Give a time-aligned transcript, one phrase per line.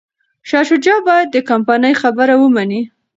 [0.49, 2.81] شاه شجاع باید د کمپانۍ خبره ومني.